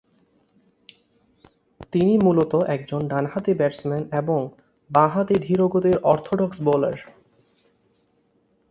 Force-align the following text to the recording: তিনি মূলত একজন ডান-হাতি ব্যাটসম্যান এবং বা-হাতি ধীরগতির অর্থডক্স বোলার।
তিনি 1.93 2.17
মূলত 2.17 2.53
একজন 2.67 3.07
ডান-হাতি 3.07 3.53
ব্যাটসম্যান 3.53 4.03
এবং 4.11 4.39
বা-হাতি 4.89 5.35
ধীরগতির 5.39 5.97
অর্থডক্স 6.03 6.57
বোলার। 6.61 6.97